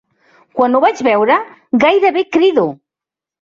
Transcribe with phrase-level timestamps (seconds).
[0.59, 1.35] Quan ho vaig veure,
[1.85, 2.65] gairebé crido.